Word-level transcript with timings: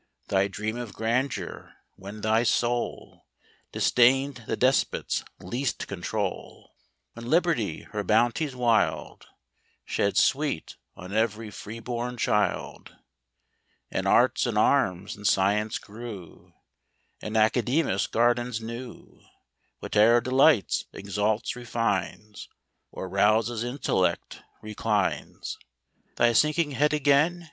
Thy 0.29 0.47
dream 0.47 0.77
of 0.77 0.93
grandeur; 0.93 1.75
when 1.95 2.21
thy 2.21 2.41
soul 2.41 3.27
Disdained 3.71 4.45
the 4.47 4.57
despot's 4.57 5.23
least 5.39 5.87
control, 5.87 6.73
When 7.13 7.29
Liberty 7.29 7.83
her 7.83 8.03
bounties 8.03 8.55
wild 8.55 9.27
Shed 9.85 10.17
sweet 10.17 10.75
on 10.95 11.13
every 11.13 11.51
free 11.51 11.79
born 11.79 12.17
child; 12.17 12.95
And 13.91 14.07
arts, 14.07 14.47
and 14.47 14.57
arms, 14.57 15.15
and 15.15 15.27
science 15.27 15.77
grew; 15.77 16.51
And 17.21 17.37
Academus' 17.37 18.07
gardens 18.07 18.59
knew 18.59 19.21
Whatever 19.81 20.19
delights, 20.19 20.85
exalts, 20.91 21.55
refines, 21.55 22.49
Or 22.91 23.07
rouses 23.07 23.63
intellect 23.63 24.41
reclines 24.63 25.59
Thy 26.15 26.33
sinking 26.33 26.71
head 26.71 26.91
again 26.91 27.39